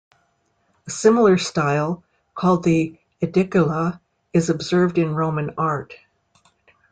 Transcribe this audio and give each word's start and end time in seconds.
A 0.87 0.89
similar 0.89 1.37
style, 1.37 2.03
called 2.33 2.63
the 2.63 2.97
Aedicula, 3.21 3.99
is 4.33 4.49
observed 4.49 4.97
in 4.97 5.13
Roman 5.13 5.53
art. 5.59 5.93